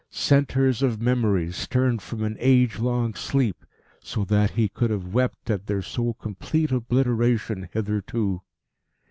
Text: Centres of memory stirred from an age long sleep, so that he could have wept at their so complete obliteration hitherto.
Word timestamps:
Centres 0.09 0.81
of 0.81 0.99
memory 0.99 1.51
stirred 1.51 2.01
from 2.01 2.23
an 2.23 2.35
age 2.39 2.79
long 2.79 3.13
sleep, 3.13 3.63
so 3.99 4.25
that 4.25 4.49
he 4.57 4.67
could 4.67 4.89
have 4.89 5.13
wept 5.13 5.51
at 5.51 5.67
their 5.67 5.83
so 5.83 6.13
complete 6.15 6.71
obliteration 6.71 7.69
hitherto. 7.71 8.41